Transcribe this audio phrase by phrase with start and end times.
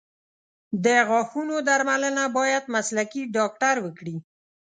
[0.85, 4.15] د غاښونو درملنه باید مسلکي ډاکټر وکړي.